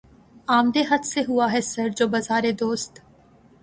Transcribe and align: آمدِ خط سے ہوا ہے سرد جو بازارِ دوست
آمدِ 0.47 0.75
خط 0.89 1.03
سے 1.05 1.21
ہوا 1.27 1.51
ہے 1.53 1.61
سرد 1.71 1.93
جو 1.97 2.05
بازارِ 2.13 2.45
دوست 2.59 2.93